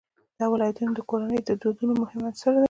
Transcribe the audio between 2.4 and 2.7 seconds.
دی.